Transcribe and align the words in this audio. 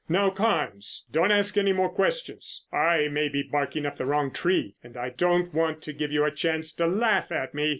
Now 0.09 0.31
Carnes, 0.31 1.05
don't 1.11 1.29
ask 1.29 1.57
any 1.59 1.73
more 1.73 1.91
questions. 1.91 2.65
I 2.73 3.07
may 3.09 3.29
be 3.29 3.43
barking 3.43 3.85
up 3.85 3.97
the 3.97 4.05
wrong 4.07 4.31
tree 4.31 4.73
and 4.83 4.97
I 4.97 5.11
don't 5.11 5.53
want 5.53 5.83
to 5.83 5.93
give 5.93 6.11
you 6.11 6.25
a 6.25 6.31
chance 6.31 6.73
to 6.73 6.87
laugh 6.87 7.31
at 7.31 7.53
me. 7.53 7.69